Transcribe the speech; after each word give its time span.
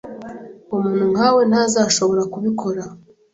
Umuntu 0.75 1.03
nkawe 1.13 1.41
ntazashobora 1.49 2.23
kubikora. 2.33 2.83